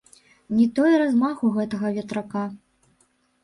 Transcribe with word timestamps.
Не 0.59 0.65
той 0.79 0.95
размах 1.03 1.45
у 1.49 1.53
гэтага 1.59 1.95
ветрака. 2.01 2.45